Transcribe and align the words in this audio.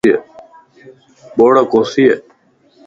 ٻوڙَ 1.37 1.55
ڪوسي 1.71 2.05
ڪر 2.11 2.15